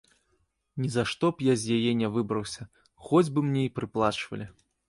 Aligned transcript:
Нізашто 0.83 1.29
б 1.35 1.45
я 1.51 1.55
з 1.63 1.75
яе 1.77 1.91
не 2.01 2.09
выбраўся, 2.15 2.67
хоць 3.09 3.25
бы 3.37 3.47
мне 3.51 3.63
й 3.67 3.73
прыплачвалі. 3.77 4.53